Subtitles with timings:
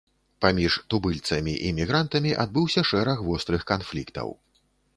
[0.45, 4.27] Паміж тубыльцамі і мігрантамі адбыўся шэраг вострых канфліктаў.